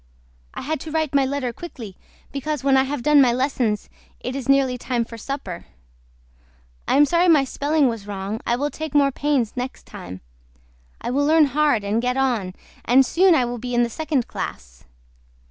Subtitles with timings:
[0.55, 1.95] I HAD TO WRITE MY LETTER QUICKLY
[2.31, 3.87] BECAUSE WHEN I HAVE DONE MY LESSONS
[4.21, 5.65] IT IS NEARLY TIME FOR SUPPER.
[6.87, 10.21] I AM SORRY MY SPELLING WAS WRONG I WILL TAKE MORE PAINS NEXT TIME
[11.01, 14.27] I WILL LEARN HARD AND GET ON AND SOON I WILL BE IN THE SECOND
[14.27, 14.85] CLASS.